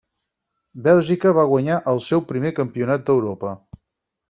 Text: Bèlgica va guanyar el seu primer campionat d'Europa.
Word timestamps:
Bèlgica 0.87 1.33
va 1.39 1.43
guanyar 1.51 1.77
el 1.93 2.03
seu 2.07 2.25
primer 2.33 2.55
campionat 2.63 3.07
d'Europa. 3.11 3.55